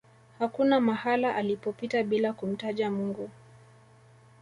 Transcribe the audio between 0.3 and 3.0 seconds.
hakuna mahala alipopita bila kumtaja